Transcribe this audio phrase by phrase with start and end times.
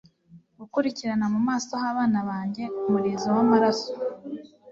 [0.59, 3.91] Gukurikirana mu maso h'abana banjye umurizo w'amaraso,